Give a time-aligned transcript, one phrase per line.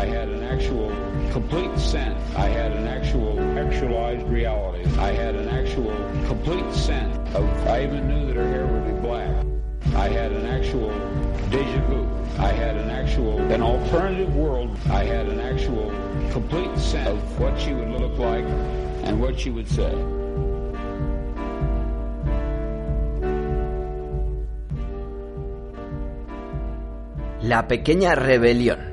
[0.00, 0.88] I had an actual
[1.30, 2.18] complete sense.
[2.34, 4.82] I had an actual actualized reality.
[4.96, 5.94] I had an actual
[6.26, 9.44] complete sense of, I even knew that her hair would be black.
[9.94, 10.88] I had an actual
[11.50, 12.08] deja vu.
[12.38, 14.74] I had an actual, an alternative world.
[14.88, 15.90] I had an actual
[16.32, 18.46] complete sense of what she would look like
[19.04, 19.94] and what she would say.
[27.42, 28.89] La pequeña rebelión.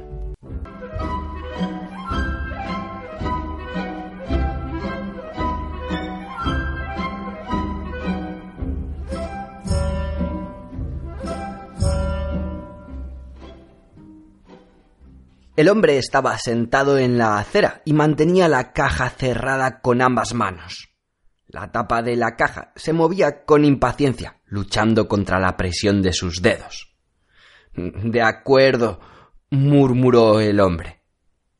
[15.57, 20.89] El hombre estaba sentado en la acera y mantenía la caja cerrada con ambas manos.
[21.47, 26.43] La tapa de la caja se movía con impaciencia, luchando contra la presión de sus
[26.43, 26.95] dedos.
[27.73, 28.99] De acuerdo,
[29.49, 31.01] murmuró el hombre.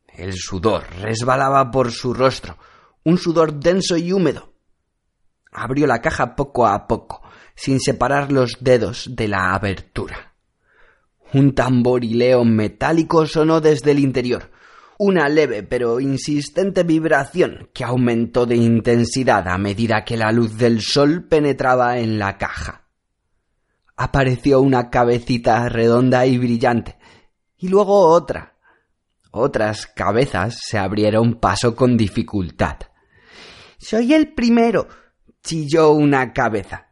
[0.06, 2.56] El sudor resbalaba por su rostro,
[3.03, 4.53] un sudor denso y húmedo.
[5.52, 7.23] Abrió la caja poco a poco,
[7.56, 10.37] sin separar los dedos de la abertura.
[11.33, 14.50] Un tamborileo metálico sonó desde el interior,
[14.97, 20.81] una leve pero insistente vibración que aumentó de intensidad a medida que la luz del
[20.81, 22.88] sol penetraba en la caja.
[23.95, 26.97] Apareció una cabecita redonda y brillante,
[27.58, 28.56] y luego otra.
[29.31, 32.78] Otras cabezas se abrieron paso con dificultad.
[33.78, 34.88] Soy el primero,
[35.44, 36.87] chilló una cabeza.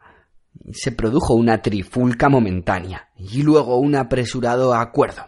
[0.71, 5.27] Se produjo una trifulca momentánea y luego un apresurado acuerdo.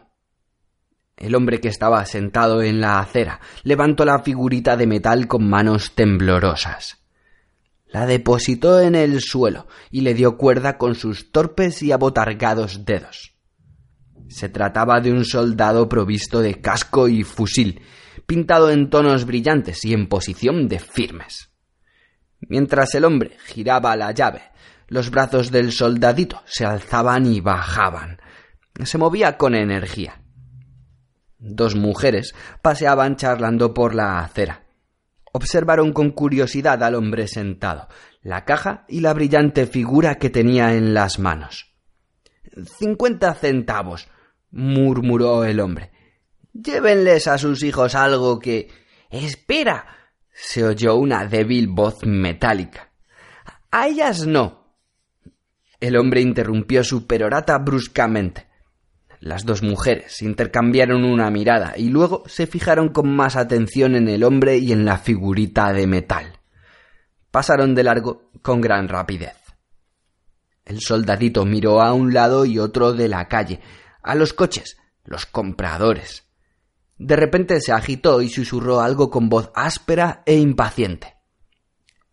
[1.15, 5.93] El hombre que estaba sentado en la acera levantó la figurita de metal con manos
[5.95, 7.03] temblorosas.
[7.87, 13.33] La depositó en el suelo y le dio cuerda con sus torpes y abotargados dedos.
[14.27, 17.81] Se trataba de un soldado provisto de casco y fusil,
[18.25, 21.49] pintado en tonos brillantes y en posición de firmes.
[22.41, 24.41] Mientras el hombre giraba la llave,
[24.87, 28.19] los brazos del soldadito se alzaban y bajaban.
[28.83, 30.21] Se movía con energía.
[31.39, 34.63] Dos mujeres paseaban charlando por la acera.
[35.33, 37.87] Observaron con curiosidad al hombre sentado,
[38.21, 41.75] la caja y la brillante figura que tenía en las manos.
[42.79, 44.07] Cincuenta centavos,
[44.51, 45.91] murmuró el hombre.
[46.53, 48.69] Llévenles a sus hijos algo que.
[49.09, 49.85] Espera.
[50.33, 52.91] se oyó una débil voz metálica.
[53.71, 54.66] A ellas no.
[55.79, 58.47] El hombre interrumpió su perorata bruscamente.
[59.19, 64.23] Las dos mujeres intercambiaron una mirada y luego se fijaron con más atención en el
[64.23, 66.39] hombre y en la figurita de metal.
[67.31, 69.35] Pasaron de largo con gran rapidez.
[70.65, 73.61] El soldadito miró a un lado y otro de la calle,
[74.03, 76.25] a los coches, los compradores.
[76.97, 81.15] De repente se agitó y susurró algo con voz áspera e impaciente.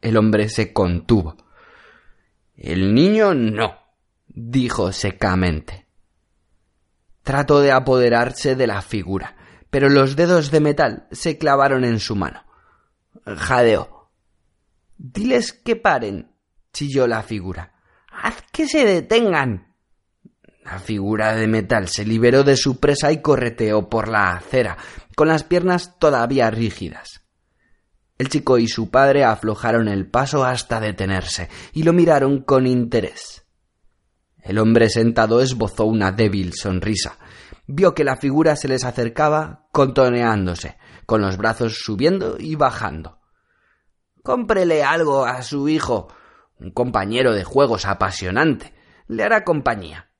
[0.01, 1.37] El hombre se contuvo.
[2.57, 3.79] El niño no,
[4.29, 5.87] dijo secamente.
[7.23, 9.37] Trató de apoderarse de la figura,
[9.71, 12.45] pero los dedos de metal se clavaron en su mano.
[13.25, 14.11] Jadeó.
[14.97, 16.31] Diles que paren,
[16.73, 17.73] chilló la figura.
[18.11, 19.75] Haz que se detengan.
[20.65, 24.79] La figura de metal se liberó de su presa y correteó por la acera,
[25.17, 27.24] con las piernas todavía rígidas.
[28.17, 33.45] El chico y su padre aflojaron el paso hasta detenerse y lo miraron con interés.
[34.41, 37.19] El hombre sentado esbozó una débil sonrisa.
[37.67, 40.77] Vio que la figura se les acercaba contoneándose,
[41.07, 43.21] con los brazos subiendo y bajando.
[44.23, 46.09] Cómprele algo a su hijo,
[46.59, 48.75] un compañero de juegos apasionante.
[49.09, 50.11] Le hará compañía.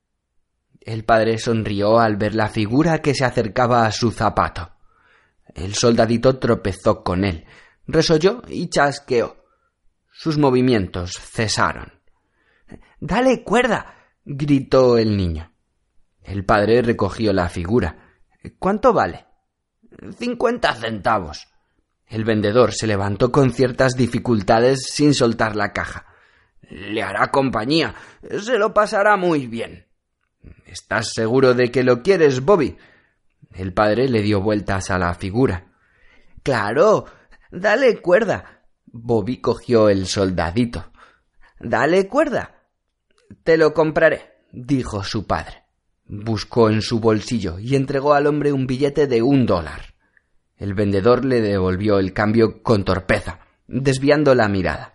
[0.81, 4.71] El padre sonrió al ver la figura que se acercaba a su zapato.
[5.53, 7.45] El soldadito tropezó con él,
[7.87, 9.37] resolló y chasqueó.
[10.11, 11.93] Sus movimientos cesaron.
[12.99, 13.93] Dale cuerda.
[14.23, 15.51] gritó el niño.
[16.23, 18.17] El padre recogió la figura.
[18.57, 19.25] ¿Cuánto vale?
[20.17, 21.47] Cincuenta centavos.
[22.07, 26.05] El vendedor se levantó con ciertas dificultades sin soltar la caja.
[26.69, 27.95] Le hará compañía.
[28.39, 29.87] Se lo pasará muy bien.
[30.65, 32.77] ¿Estás seguro de que lo quieres, Bobby?
[33.53, 35.73] El padre le dio vueltas a la figura.
[36.43, 37.05] Claro.
[37.55, 38.63] Dale cuerda.
[38.85, 40.91] Bobby cogió el soldadito.
[41.57, 42.67] Dale cuerda.
[43.43, 45.63] Te lo compraré, dijo su padre.
[46.05, 49.93] Buscó en su bolsillo y entregó al hombre un billete de un dólar.
[50.57, 54.93] El vendedor le devolvió el cambio con torpeza, desviando la mirada.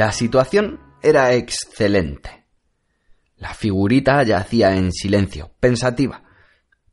[0.00, 2.46] La situación era excelente.
[3.36, 6.24] La figurita yacía en silencio, pensativa.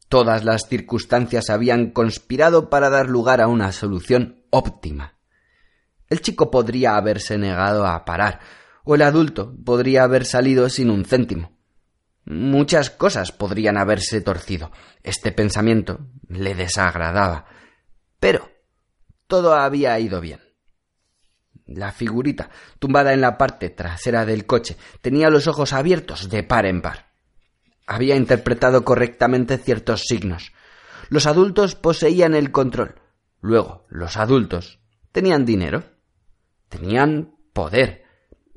[0.09, 5.15] Todas las circunstancias habían conspirado para dar lugar a una solución óptima.
[6.09, 8.41] El chico podría haberse negado a parar,
[8.83, 11.57] o el adulto podría haber salido sin un céntimo.
[12.25, 14.73] Muchas cosas podrían haberse torcido.
[15.01, 17.45] Este pensamiento le desagradaba.
[18.19, 18.51] Pero
[19.27, 20.46] todo había ido bien.
[21.67, 22.49] La figurita,
[22.79, 27.07] tumbada en la parte trasera del coche, tenía los ojos abiertos de par en par.
[27.85, 30.53] Había interpretado correctamente ciertos signos.
[31.09, 33.01] Los adultos poseían el control.
[33.41, 34.79] Luego, los adultos
[35.11, 35.83] tenían dinero.
[36.69, 38.05] Tenían poder.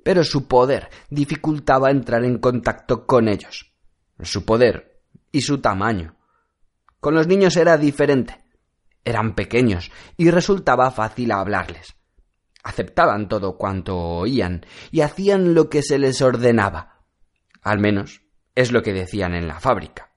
[0.04, 3.72] Pero su poder dificultaba entrar en contacto con ellos.
[4.20, 5.02] Su poder
[5.32, 6.16] y su tamaño.
[7.00, 8.44] Con los niños era diferente.
[9.04, 11.99] Eran pequeños y resultaba fácil hablarles
[12.62, 17.00] aceptaban todo cuanto oían y hacían lo que se les ordenaba.
[17.62, 18.22] Al menos
[18.54, 20.10] es lo que decían en la fábrica.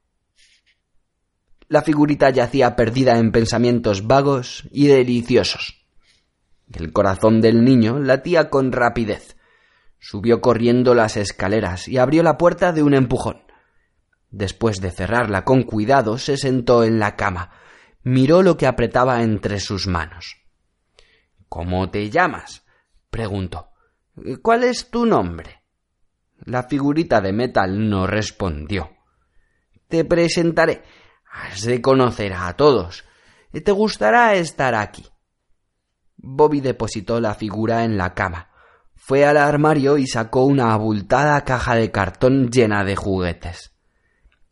[1.67, 5.85] La figurita yacía perdida en pensamientos vagos y deliciosos.
[6.71, 9.37] El corazón del niño latía con rapidez.
[9.99, 13.43] Subió corriendo las escaleras y abrió la puerta de un empujón.
[14.29, 17.51] Después de cerrarla con cuidado, se sentó en la cama,
[18.03, 20.42] miró lo que apretaba entre sus manos.
[21.53, 22.65] ¿Cómo te llamas?
[23.11, 23.69] preguntó.
[24.41, 25.61] ¿Cuál es tu nombre?
[26.45, 28.89] La figurita de metal no respondió.
[29.87, 30.81] Te presentaré.
[31.31, 33.05] Has de conocer a todos.
[33.51, 35.05] Te gustará estar aquí.
[36.17, 38.49] Bobby depositó la figura en la cama.
[38.95, 43.75] Fue al armario y sacó una abultada caja de cartón llena de juguetes.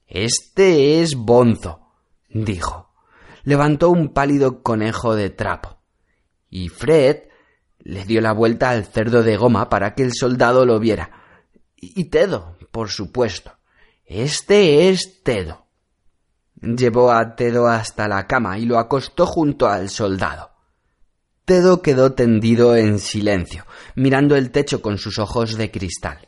[0.06, 1.80] Este es Bonzo,
[2.30, 2.94] dijo.
[3.42, 5.81] Levantó un pálido conejo de trapo
[6.52, 7.24] y Fred
[7.80, 11.24] le dio la vuelta al cerdo de goma para que el soldado lo viera.
[11.78, 13.58] Y Tedo, por supuesto.
[14.06, 15.66] Este es Tedo.
[16.62, 20.52] Llevó a Tedo hasta la cama y lo acostó junto al soldado.
[21.46, 23.66] Tedo quedó tendido en silencio,
[23.96, 26.28] mirando el techo con sus ojos de cristal.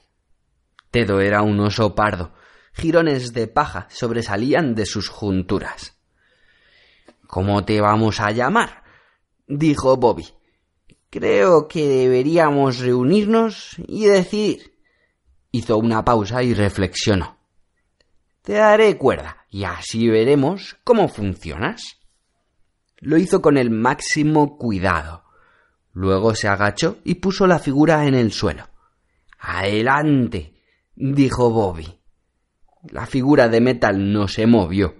[0.90, 2.34] Tedo era un oso pardo.
[2.74, 5.98] Jirones de paja sobresalían de sus junturas.
[7.28, 8.83] ¿Cómo te vamos a llamar?
[9.48, 10.28] Dijo Bobby.
[11.10, 14.74] Creo que deberíamos reunirnos y decidir.
[15.52, 17.38] Hizo una pausa y reflexionó.
[18.42, 22.00] Te daré cuerda y así veremos cómo funcionas.
[22.98, 25.24] Lo hizo con el máximo cuidado.
[25.92, 28.68] Luego se agachó y puso la figura en el suelo.
[29.40, 30.56] Adelante,
[30.96, 32.00] dijo Bobby.
[32.90, 34.96] La figura de metal no se movió.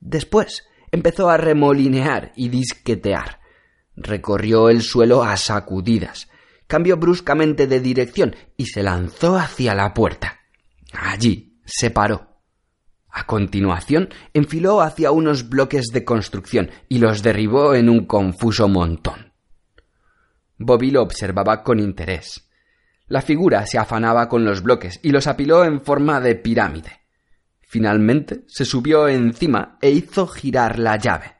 [0.00, 3.41] Después empezó a remolinear y disquetear.
[3.96, 6.28] Recorrió el suelo a sacudidas,
[6.66, 10.40] cambió bruscamente de dirección y se lanzó hacia la puerta.
[10.92, 12.32] Allí se paró.
[13.10, 19.32] A continuación, enfiló hacia unos bloques de construcción y los derribó en un confuso montón.
[20.56, 22.48] Bobby lo observaba con interés.
[23.08, 27.02] La figura se afanaba con los bloques y los apiló en forma de pirámide.
[27.60, 31.36] Finalmente se subió encima e hizo girar la llave.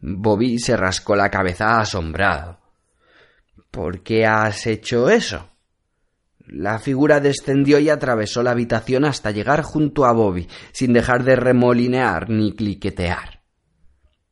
[0.00, 2.58] Bobby se rascó la cabeza asombrado.
[3.70, 5.50] ¿Por qué has hecho eso?
[6.46, 11.36] La figura descendió y atravesó la habitación hasta llegar junto a Bobby, sin dejar de
[11.36, 13.42] remolinear ni cliquetear.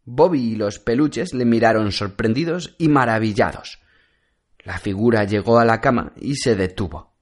[0.05, 3.79] Bobby y los peluches le miraron sorprendidos y maravillados.
[4.65, 7.15] La figura llegó a la cama y se detuvo.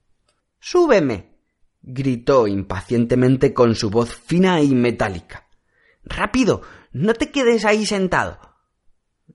[0.59, 1.37] Súbeme.
[1.83, 5.47] gritó impacientemente con su voz fina y metálica.
[6.05, 6.62] Rápido.
[6.97, 8.38] No te quedes ahí sentado.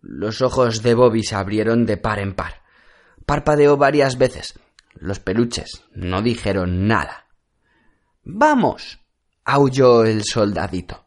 [0.02, 2.64] Los ojos de Bobby se abrieron de par en par.
[3.28, 4.60] Parpadeó varias veces.
[4.96, 7.28] Los peluches no dijeron nada.
[8.24, 9.00] Vamos.
[9.46, 11.06] aulló el soldadito.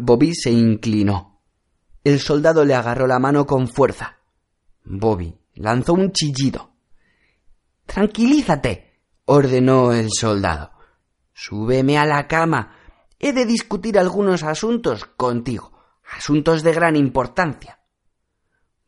[0.00, 1.40] Bobby se inclinó.
[2.04, 4.18] El soldado le agarró la mano con fuerza.
[4.84, 6.74] Bobby lanzó un chillido.
[7.86, 10.70] Tranquilízate, ordenó el soldado.
[11.34, 12.76] Súbeme a la cama.
[13.22, 15.72] He de discutir algunos asuntos contigo,
[16.10, 17.80] asuntos de gran importancia.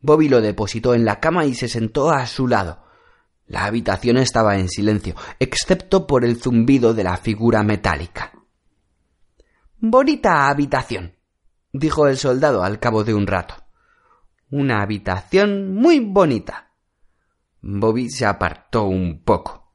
[0.01, 2.83] Bobby lo depositó en la cama y se sentó a su lado.
[3.45, 8.33] La habitación estaba en silencio, excepto por el zumbido de la figura metálica.
[9.77, 11.15] Bonita habitación,
[11.71, 13.55] dijo el soldado al cabo de un rato.
[14.49, 16.71] Una habitación muy bonita.
[17.61, 19.73] Bobby se apartó un poco.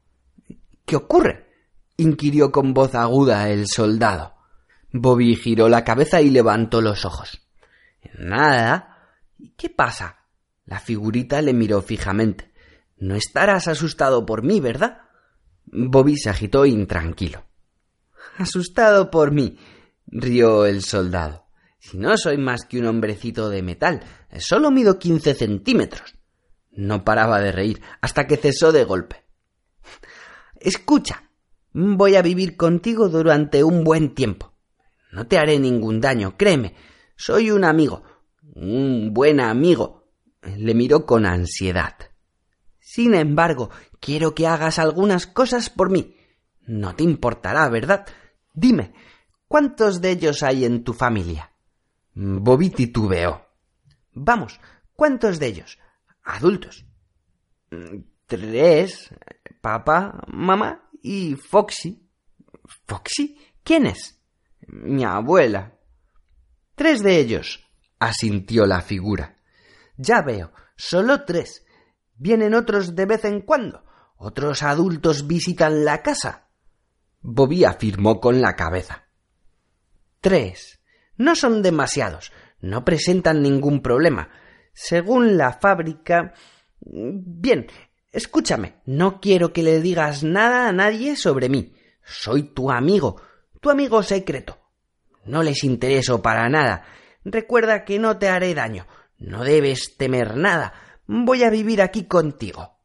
[0.85, 1.47] ¿Qué ocurre?
[1.95, 4.38] inquirió con voz aguda el soldado.
[4.91, 7.41] Bobby giró la cabeza y levantó los ojos.
[8.17, 9.07] Nada.
[9.57, 10.25] ¿Qué pasa?
[10.65, 12.51] La figurita le miró fijamente.
[12.97, 15.01] No estarás asustado por mí, ¿verdad?
[15.65, 17.45] Bobby se agitó intranquilo.
[18.37, 19.57] Asustado por mí,
[20.07, 21.45] rió el soldado.
[21.79, 24.03] Si no soy más que un hombrecito de metal,
[24.39, 26.15] solo mido quince centímetros.
[26.71, 29.23] No paraba de reír hasta que cesó de golpe.
[30.59, 31.29] Escucha,
[31.73, 34.48] voy a vivir contigo durante un buen tiempo.
[35.11, 36.75] No te haré ningún daño, créeme.
[37.15, 38.03] Soy un amigo,
[38.55, 40.07] un buen amigo,
[40.41, 41.95] le miró con ansiedad.
[42.79, 46.15] Sin embargo, quiero que hagas algunas cosas por mí.
[46.61, 48.05] No te importará, ¿verdad?
[48.53, 48.93] Dime,
[49.47, 51.51] ¿cuántos de ellos hay en tu familia?
[52.13, 53.45] Bobby titubeó.
[54.13, 54.59] Vamos,
[54.93, 55.79] ¿cuántos de ellos?
[56.23, 56.85] Adultos.
[58.25, 59.09] Tres.
[59.61, 62.07] Papá, mamá y Foxy.
[62.85, 63.37] ¿Foxy?
[63.63, 64.18] ¿Quién es?
[64.71, 65.73] Mi abuela.
[66.75, 67.67] Tres de ellos,
[67.99, 69.37] asintió la figura.
[69.97, 71.65] Ya veo, solo tres.
[72.15, 73.83] Vienen otros de vez en cuando.
[74.17, 76.49] Otros adultos visitan la casa.
[77.21, 79.05] Bobby afirmó con la cabeza.
[80.21, 80.79] Tres.
[81.17, 82.31] No son demasiados.
[82.61, 84.29] No presentan ningún problema.
[84.73, 86.33] Según la fábrica.
[86.81, 87.67] Bien,
[88.11, 88.81] escúchame.
[88.85, 91.73] No quiero que le digas nada a nadie sobre mí.
[92.03, 93.21] Soy tu amigo,
[93.59, 94.57] tu amigo secreto.
[95.25, 96.85] No les intereso para nada.
[97.23, 98.87] Recuerda que no te haré daño.
[99.17, 100.73] No debes temer nada.
[101.05, 102.77] Voy a vivir aquí contigo.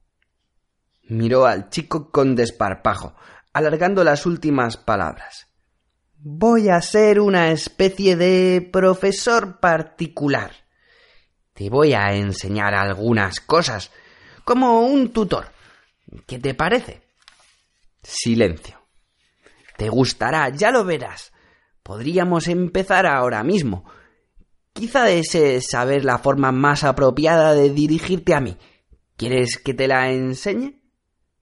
[1.09, 3.15] Miró al chico con desparpajo,
[3.53, 5.47] alargando las últimas palabras.
[6.17, 10.53] Voy a ser una especie de profesor particular.
[11.53, 13.91] Te voy a enseñar algunas cosas,
[14.45, 15.47] como un tutor.
[16.27, 17.03] ¿Qué te parece?
[18.03, 18.84] Silencio.
[19.77, 21.33] Te gustará, ya lo verás.
[21.83, 23.85] Podríamos empezar ahora mismo.
[24.73, 28.57] Quizá desees saber la forma más apropiada de dirigirte a mí.
[29.17, 30.81] ¿Quieres que te la enseñe?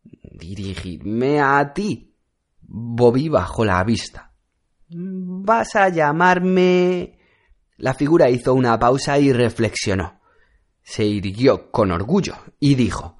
[0.02, 2.14] Dirigirme a ti.
[2.60, 4.32] Bobby bajó la vista.
[4.88, 7.18] Vas a llamarme.
[7.76, 10.20] La figura hizo una pausa y reflexionó.
[10.82, 13.18] Se irguió con orgullo y dijo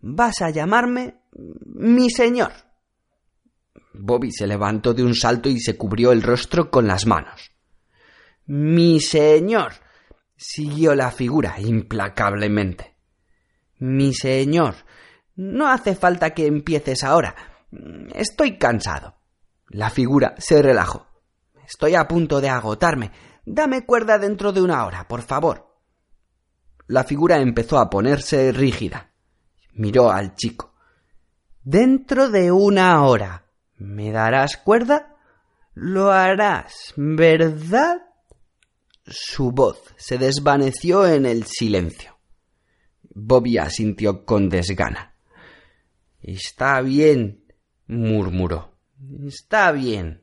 [0.00, 1.22] Vas a llamarme
[1.64, 2.52] mi señor.
[3.94, 7.52] Bobby se levantó de un salto y se cubrió el rostro con las manos.
[8.46, 9.72] Mi señor.
[10.36, 12.94] siguió la figura implacablemente.
[13.78, 14.74] Mi señor.
[15.36, 17.34] No hace falta que empieces ahora.
[18.14, 19.16] Estoy cansado.
[19.68, 21.06] La figura se relajó.
[21.66, 23.12] Estoy a punto de agotarme.
[23.44, 25.72] Dame cuerda dentro de una hora, por favor.
[26.86, 29.12] La figura empezó a ponerse rígida.
[29.72, 30.74] Miró al chico.
[31.62, 33.41] Dentro de una hora.
[33.82, 35.16] ¿Me darás cuerda?
[35.74, 37.96] Lo harás, ¿verdad?
[39.04, 42.16] Su voz se desvaneció en el silencio.
[43.02, 45.16] Bobby asintió con desgana.
[46.20, 47.52] Está bien,
[47.88, 48.78] murmuró.
[49.26, 50.21] Está bien.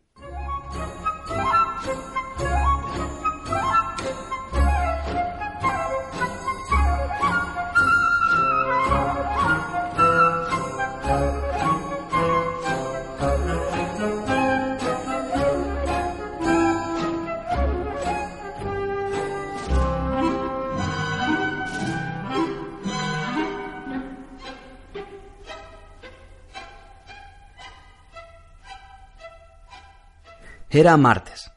[30.79, 31.51] Era martes.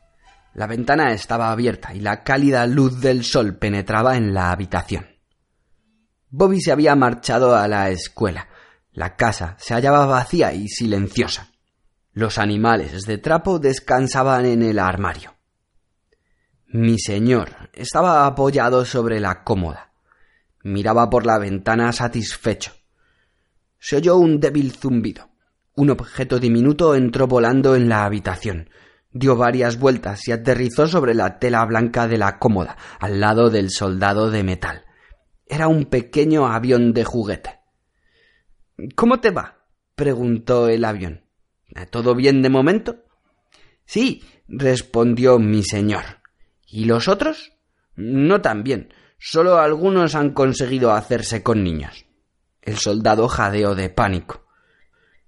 [0.53, 5.07] La ventana estaba abierta y la cálida luz del sol penetraba en la habitación.
[6.29, 8.49] Bobby se había marchado a la escuela.
[8.91, 11.53] La casa se hallaba vacía y silenciosa.
[12.13, 15.37] Los animales de trapo descansaban en el armario.
[16.67, 19.93] Mi señor estaba apoyado sobre la cómoda.
[20.65, 22.73] Miraba por la ventana satisfecho.
[23.79, 25.29] Se oyó un débil zumbido.
[25.77, 28.69] Un objeto diminuto entró volando en la habitación,
[29.13, 33.71] dio varias vueltas y aterrizó sobre la tela blanca de la cómoda, al lado del
[33.71, 34.85] soldado de metal.
[35.47, 37.61] Era un pequeño avión de juguete.
[38.95, 39.67] ¿Cómo te va?
[39.95, 41.25] preguntó el avión.
[41.91, 43.05] ¿Todo bien de momento?
[43.85, 46.05] Sí, respondió mi señor.
[46.67, 47.53] ¿Y los otros?
[47.95, 48.93] No tan bien.
[49.19, 52.07] Solo algunos han conseguido hacerse con niños.
[52.63, 54.47] El soldado jadeó de pánico.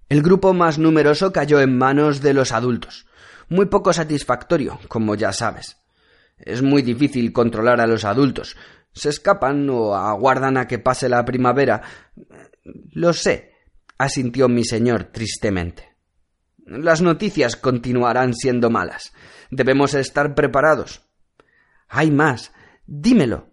[0.09, 3.07] El grupo más numeroso cayó en manos de los adultos.
[3.55, 5.77] Muy poco satisfactorio, como ya sabes.
[6.39, 8.57] Es muy difícil controlar a los adultos.
[8.93, 11.81] Se escapan o aguardan a que pase la primavera.
[12.91, 13.53] Lo sé,
[13.97, 15.95] asintió mi señor tristemente.
[16.67, 19.13] Las noticias continuarán siendo malas.
[19.53, 21.03] Debemos estar preparados.
[21.89, 22.51] Hay más.
[22.89, 23.51] Dímelo.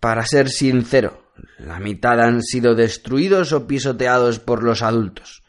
[0.00, 5.44] Para ser sincero, la mitad han sido destruidos o pisoteados por los adultos.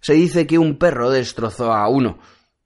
[0.00, 2.18] Se dice que un perro destrozó a uno.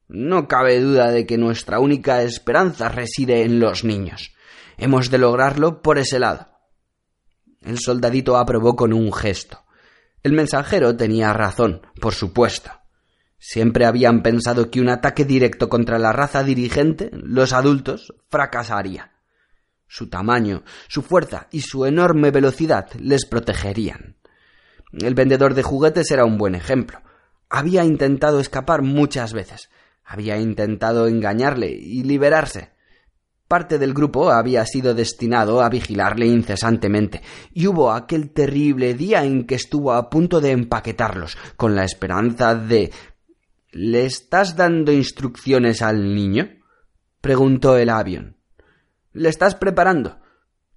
[0.09, 4.35] No cabe duda de que nuestra única esperanza reside en los niños.
[4.79, 6.49] Hemos de lograrlo por ese lado.
[7.63, 9.65] El soldadito aprobó con un gesto.
[10.23, 12.71] El mensajero tenía razón, por supuesto.
[13.39, 19.13] Siempre habían pensado que un ataque directo contra la raza dirigente, los adultos, fracasaría.
[19.89, 24.17] Su tamaño, su fuerza y su enorme velocidad les protegerían.
[24.93, 27.01] El vendedor de juguetes era un buen ejemplo.
[27.49, 29.69] Había intentado escapar muchas veces.
[30.07, 32.71] Había intentado engañarle y liberarse.
[33.49, 37.23] Parte del grupo había sido destinado a vigilarle incesantemente,
[37.53, 42.55] y hubo aquel terrible día en que estuvo a punto de empaquetarlos, con la esperanza
[42.55, 42.93] de
[43.73, 46.49] ¿Le estás dando instrucciones al niño?
[47.21, 48.37] preguntó el avión.
[49.13, 50.19] ¿Le estás preparando?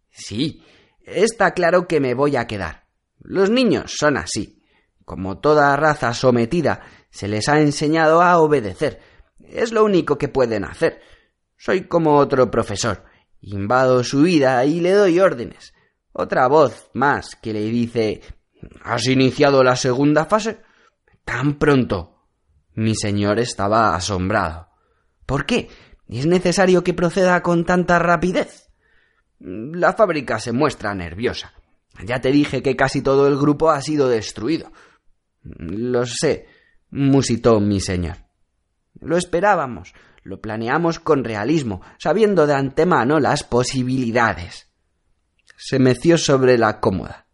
[0.10, 0.64] Sí,
[1.06, 2.88] está claro que me voy a quedar.
[3.20, 4.62] Los niños son así.
[5.06, 9.00] Como toda raza sometida, se les ha enseñado a obedecer.
[9.52, 11.02] Es lo único que pueden hacer.
[11.58, 13.04] Soy como otro profesor.
[13.42, 15.74] Invado su vida y le doy órdenes.
[16.12, 18.22] Otra voz más que le dice
[18.84, 20.60] ¿Has iniciado la segunda fase?
[21.24, 22.26] Tan pronto.
[22.74, 24.70] Mi señor estaba asombrado.
[25.26, 25.70] ¿Por qué?
[26.08, 28.70] ¿Es necesario que proceda con tanta rapidez?
[29.40, 31.54] La fábrica se muestra nerviosa.
[32.06, 34.72] Ya te dije que casi todo el grupo ha sido destruido.
[35.44, 36.48] Lo sé,
[36.90, 38.18] musitó mi señor.
[39.02, 44.68] Lo esperábamos, lo planeamos con realismo, sabiendo de antemano las posibilidades.
[45.58, 47.28] Se meció sobre la cómoda.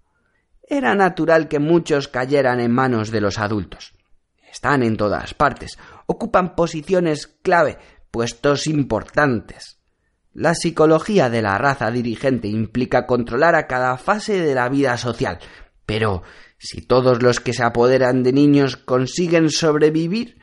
[0.68, 3.94] Era natural que muchos cayeran en manos de los adultos.
[4.52, 7.78] Están en todas partes, ocupan posiciones clave,
[8.10, 9.80] puestos importantes.
[10.34, 15.40] La psicología de la raza dirigente implica controlar a cada fase de la vida social,
[15.86, 16.24] pero
[16.58, 20.40] si todos los que se apoderan de niños consiguen sobrevivir,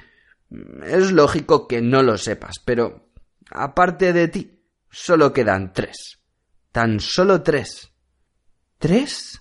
[0.84, 3.10] es lógico que no lo sepas, pero
[3.50, 6.18] aparte de ti, solo quedan tres.
[6.70, 7.92] Tan solo tres.
[8.78, 9.40] ¿Tres?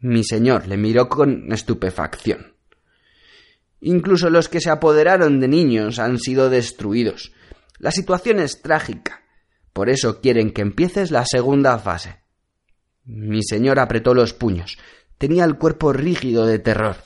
[0.00, 2.54] Mi señor le miró con estupefacción.
[3.80, 7.32] Incluso los que se apoderaron de niños han sido destruidos.
[7.78, 9.22] La situación es trágica.
[9.72, 12.22] Por eso quieren que empieces la segunda fase.
[13.04, 14.78] Mi señor apretó los puños.
[15.18, 16.96] Tenía el cuerpo rígido de terror.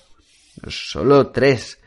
[0.68, 1.78] Solo tres.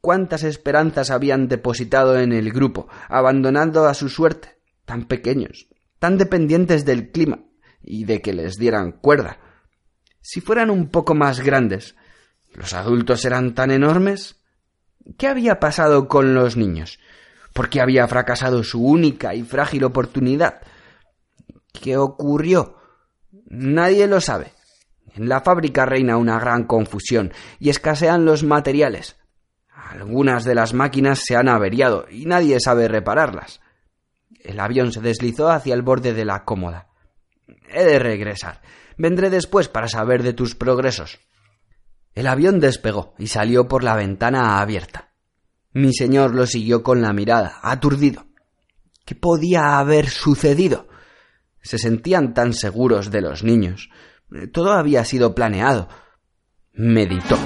[0.00, 4.60] ¿Cuántas esperanzas habían depositado en el grupo, abandonando a su suerte?
[4.84, 7.40] Tan pequeños, tan dependientes del clima
[7.82, 9.38] y de que les dieran cuerda.
[10.20, 11.96] Si fueran un poco más grandes,
[12.54, 14.40] ¿los adultos eran tan enormes?
[15.16, 17.00] ¿Qué había pasado con los niños?
[17.52, 20.60] ¿Por qué había fracasado su única y frágil oportunidad?
[21.72, 22.76] ¿Qué ocurrió?
[23.46, 24.52] Nadie lo sabe.
[25.14, 29.17] En la fábrica reina una gran confusión y escasean los materiales.
[29.90, 33.60] Algunas de las máquinas se han averiado y nadie sabe repararlas.
[34.40, 36.88] El avión se deslizó hacia el borde de la cómoda.
[37.68, 38.60] He de regresar.
[38.96, 41.20] Vendré después para saber de tus progresos.
[42.14, 45.12] El avión despegó y salió por la ventana abierta.
[45.72, 48.26] Mi señor lo siguió con la mirada, aturdido.
[49.04, 50.88] ¿Qué podía haber sucedido?
[51.62, 53.90] Se sentían tan seguros de los niños,
[54.52, 55.88] todo había sido planeado.
[56.72, 57.38] Meditó.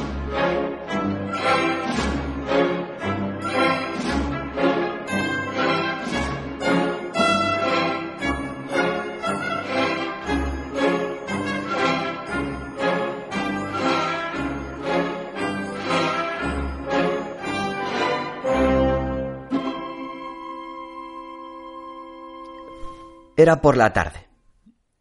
[23.42, 24.28] Era por la tarde.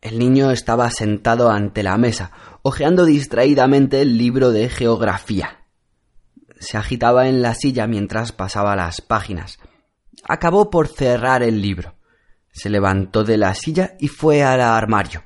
[0.01, 2.31] El niño estaba sentado ante la mesa,
[2.63, 5.67] hojeando distraídamente el libro de geografía.
[6.59, 9.59] Se agitaba en la silla mientras pasaba las páginas.
[10.23, 11.93] Acabó por cerrar el libro.
[12.51, 15.23] Se levantó de la silla y fue al armario.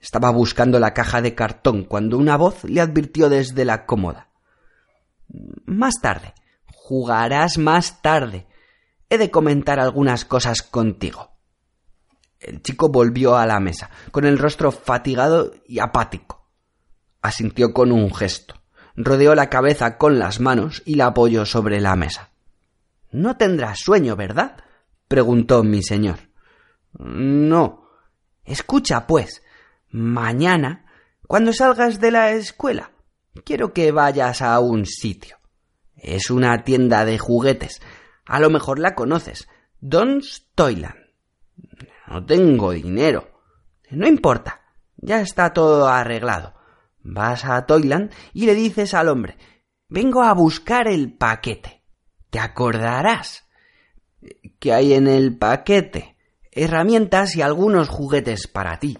[0.00, 4.30] Estaba buscando la caja de cartón cuando una voz le advirtió desde la cómoda.
[5.66, 6.32] Más tarde.
[6.64, 8.46] Jugarás más tarde.
[9.10, 11.29] He de comentar algunas cosas contigo.
[12.40, 16.48] El chico volvió a la mesa, con el rostro fatigado y apático.
[17.20, 18.54] Asintió con un gesto,
[18.96, 22.30] rodeó la cabeza con las manos y la apoyó sobre la mesa.
[23.12, 24.56] No tendrás sueño, ¿verdad?
[25.06, 26.18] preguntó mi señor.
[26.98, 27.88] No.
[28.44, 29.42] Escucha, pues,
[29.90, 30.86] mañana,
[31.26, 32.92] cuando salgas de la escuela,
[33.44, 35.36] quiero que vayas a un sitio.
[35.96, 37.82] Es una tienda de juguetes.
[38.24, 39.48] A lo mejor la conoces.
[39.80, 40.99] Don's Toyland.
[42.10, 43.30] No tengo dinero.
[43.90, 44.60] No importa.
[44.96, 46.54] Ya está todo arreglado.
[47.02, 49.38] Vas a Toyland y le dices al hombre
[49.88, 51.82] Vengo a buscar el paquete.
[52.28, 53.48] Te acordarás.
[54.58, 56.16] ¿Qué hay en el paquete?
[56.52, 58.98] herramientas y algunos juguetes para ti,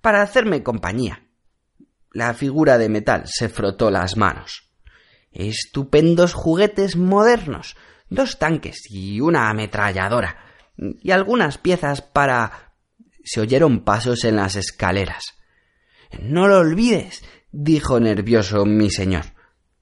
[0.00, 1.26] para hacerme compañía.
[2.12, 4.70] La figura de metal se frotó las manos.
[5.30, 7.76] Estupendos juguetes modernos,
[8.10, 10.36] dos tanques y una ametralladora,
[11.00, 12.74] y algunas piezas para.
[13.24, 15.24] se oyeron pasos en las escaleras.
[16.20, 19.24] No lo olvides, dijo nervioso mi señor.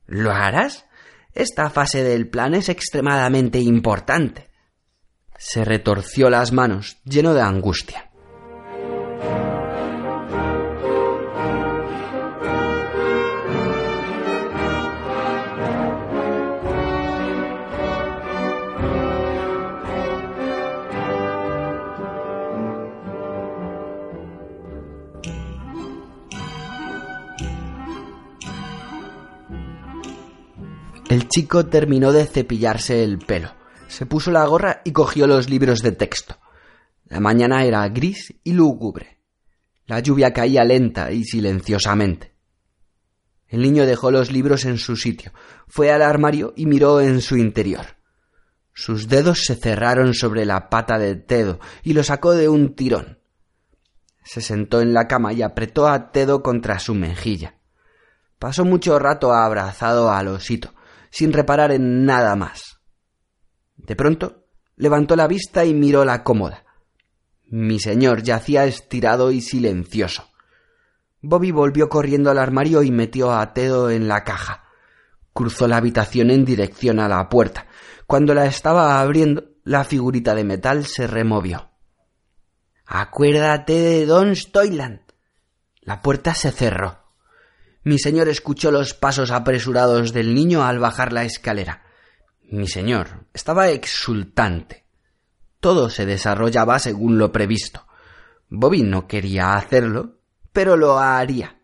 [0.06, 0.86] ¿Lo harás?
[1.32, 4.50] Esta fase del plan es extremadamente importante
[5.40, 8.09] se retorció las manos, lleno de angustia.
[31.10, 35.80] El chico terminó de cepillarse el pelo se puso la gorra y cogió los libros
[35.80, 36.38] de texto.
[37.06, 39.20] La mañana era gris y lúgubre.
[39.86, 42.36] La lluvia caía lenta y silenciosamente.
[43.48, 45.32] El niño dejó los libros en su sitio,
[45.66, 47.96] fue al armario y miró en su interior.
[48.72, 53.18] Sus dedos se cerraron sobre la pata de Tedo y lo sacó de un tirón.
[54.22, 57.56] Se sentó en la cama y apretó a Tedo contra su mejilla.
[58.38, 60.72] Pasó mucho rato abrazado al osito,
[61.10, 62.80] sin reparar en nada más.
[63.76, 64.46] De pronto
[64.76, 66.64] levantó la vista y miró la cómoda.
[67.46, 70.30] Mi señor yacía estirado y silencioso.
[71.20, 74.64] Bobby volvió corriendo al armario y metió a Tedo en la caja.
[75.32, 77.66] Cruzó la habitación en dirección a la puerta.
[78.06, 81.70] Cuando la estaba abriendo, la figurita de metal se removió.
[82.86, 85.00] Acuérdate de Don Stoyland.
[85.82, 86.99] La puerta se cerró.
[87.82, 91.82] Mi señor escuchó los pasos apresurados del niño al bajar la escalera.
[92.50, 94.84] Mi señor estaba exultante.
[95.60, 97.86] Todo se desarrollaba según lo previsto.
[98.48, 100.18] Bobby no quería hacerlo,
[100.52, 101.60] pero lo haría.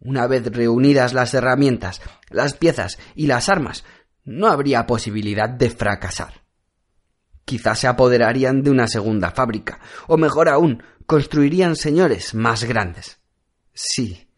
[0.00, 3.84] Una vez reunidas las herramientas, las piezas y las armas,
[4.24, 6.42] no habría posibilidad de fracasar.
[7.44, 13.18] Quizás se apoderarían de una segunda fábrica, o mejor aún, construirían señores más grandes.
[13.74, 14.28] Sí,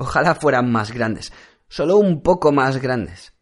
[0.00, 1.30] ojalá fueran más grandes,
[1.68, 3.34] solo un poco más grandes.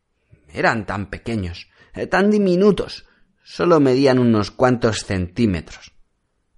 [0.53, 3.07] Eran tan pequeños, eh, tan diminutos,
[3.44, 5.92] solo medían unos cuantos centímetros.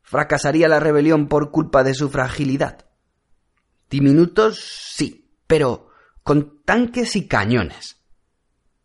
[0.00, 2.86] ¿Fracasaría la rebelión por culpa de su fragilidad?
[3.90, 4.58] Diminutos,
[4.94, 5.90] sí, pero
[6.22, 7.98] con tanques y cañones.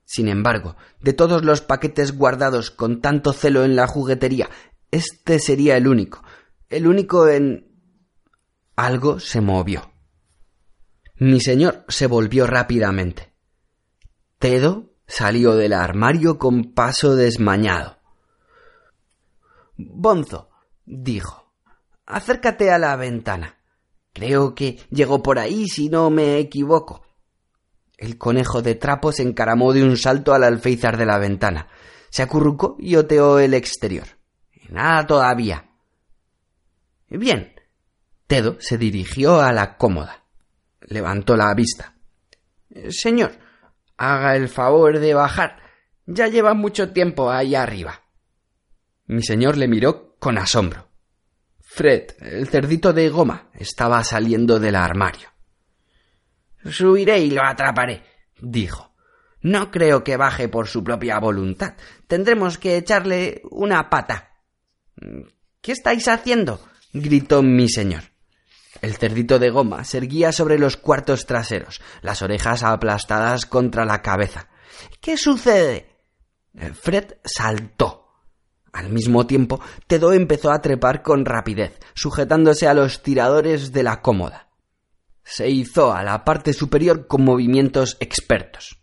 [0.04, 4.50] Sin embargo, de todos los paquetes guardados con tanto celo en la juguetería,
[4.92, 6.24] este sería el único,
[6.70, 7.72] el único en...
[8.76, 9.95] Algo se movió.
[11.18, 13.34] Mi señor se volvió rápidamente.
[14.40, 17.98] Tedo Salió del armario con paso desmañado.
[19.78, 20.50] Bonzo,
[20.86, 21.52] dijo,
[22.06, 23.58] acércate a la ventana.
[24.14, 27.06] Creo que llegó por ahí si no me equivoco.
[27.98, 31.68] El conejo de trapo se encaramó de un salto al alféizar de la ventana.
[32.10, 34.08] Se acurrucó y oteó el exterior.
[34.70, 35.70] Nada todavía.
[37.10, 37.54] Bien.
[38.28, 40.25] Tedo se dirigió a la cómoda.
[40.88, 41.96] Levantó la vista.
[42.90, 43.32] Señor,
[43.98, 45.58] Haga el favor de bajar.
[46.06, 48.02] Ya lleva mucho tiempo ahí arriba.
[49.08, 50.90] Mi señor le miró con asombro.
[51.62, 55.30] Fred, el cerdito de goma, estaba saliendo del armario.
[56.70, 58.04] Subiré y lo atraparé,
[58.40, 58.94] dijo.
[59.42, 61.76] No creo que baje por su propia voluntad.
[62.08, 64.32] Tendremos que echarle una pata.
[65.62, 66.60] ¿Qué estáis haciendo?
[66.94, 68.04] gritó mi señor.
[68.82, 74.02] El cerdito de goma se erguía sobre los cuartos traseros, las orejas aplastadas contra la
[74.02, 74.50] cabeza.
[75.02, 75.90] ¿Qué sucede?
[76.74, 78.06] Fred saltó.
[78.74, 84.02] Al mismo tiempo, Tedo empezó a trepar con rapidez, sujetándose a los tiradores de la
[84.02, 84.50] cómoda.
[85.24, 88.82] Se hizo a la parte superior con movimientos expertos.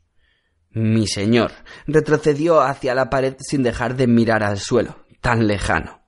[0.70, 1.52] Mi señor
[1.86, 6.01] retrocedió hacia la pared sin dejar de mirar al suelo, tan lejano.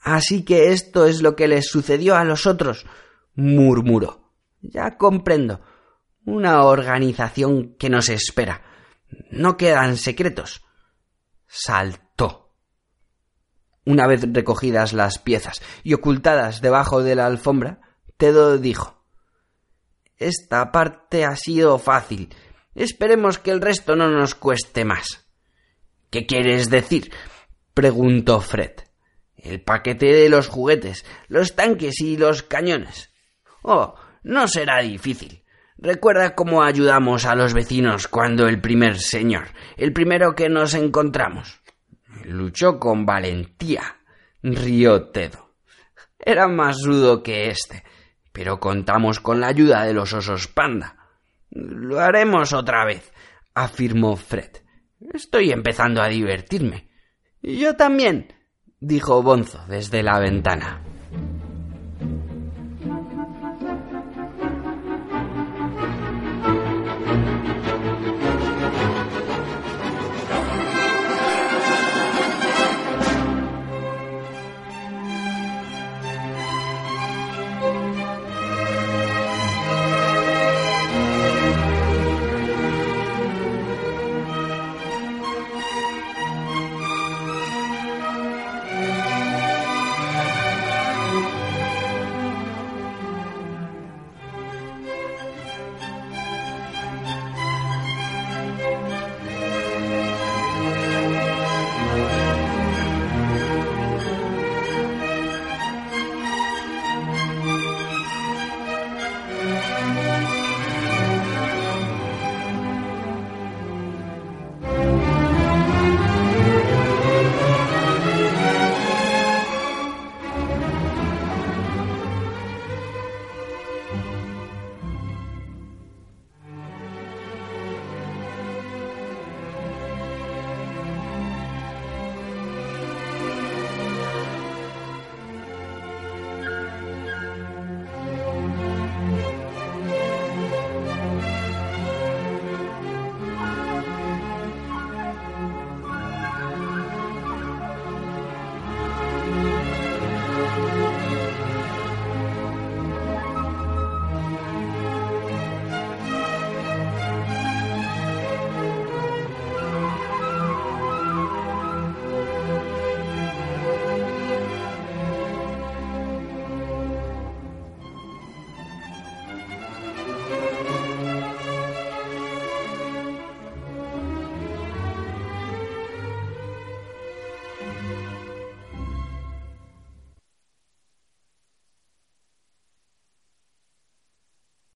[0.00, 2.86] Así que esto es lo que les sucedió a los otros,
[3.34, 4.32] murmuró.
[4.62, 5.60] Ya comprendo.
[6.24, 8.62] Una organización que nos espera.
[9.30, 10.62] No quedan secretos.
[11.46, 12.54] Saltó.
[13.84, 17.80] Una vez recogidas las piezas y ocultadas debajo de la alfombra,
[18.16, 19.04] Tedo dijo
[20.16, 22.34] Esta parte ha sido fácil.
[22.74, 25.26] Esperemos que el resto no nos cueste más.
[26.10, 27.12] ¿Qué quieres decir?
[27.74, 28.89] preguntó Fred.
[29.42, 33.10] El paquete de los juguetes, los tanques y los cañones.
[33.62, 35.44] Oh, no será difícil.
[35.78, 39.48] Recuerda cómo ayudamos a los vecinos cuando el primer señor,
[39.78, 41.62] el primero que nos encontramos,
[42.24, 43.96] luchó con valentía.
[44.42, 45.54] rió Tedo.
[46.18, 47.82] Era más rudo que este,
[48.32, 50.96] pero contamos con la ayuda de los osos panda.
[51.50, 53.10] Lo haremos otra vez,
[53.54, 54.50] afirmó Fred.
[55.14, 56.90] Estoy empezando a divertirme.
[57.42, 58.34] Yo también,
[58.80, 60.80] dijo Bonzo desde la ventana.